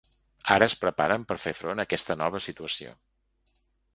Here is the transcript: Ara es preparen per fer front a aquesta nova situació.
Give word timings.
Ara 0.53 0.67
es 0.71 0.75
preparen 0.85 1.25
per 1.33 1.37
fer 1.43 1.53
front 1.59 1.83
a 1.83 1.85
aquesta 1.89 2.17
nova 2.21 2.43
situació. 2.47 2.95